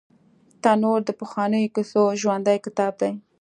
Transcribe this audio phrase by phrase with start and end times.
[0.63, 3.11] تنور د پخوانیو کیسو ژوندي کتاب دی